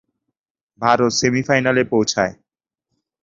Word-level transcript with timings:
Bharat 0.81 1.11
semifinal 1.11 1.77
এ 1.77 1.83
পৌঁছায়। 1.91 2.33